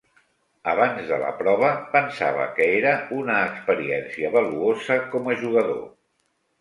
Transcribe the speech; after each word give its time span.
Abans 0.71 1.03
de 1.09 1.19
la 1.23 1.27
prova, 1.41 1.67
pensava 1.91 2.47
que 2.59 2.67
era 2.79 2.93
una 3.21 3.37
experiència 3.53 4.35
valuosa 4.39 4.99
com 5.13 5.31
a 5.35 5.41
jugador. 5.47 5.85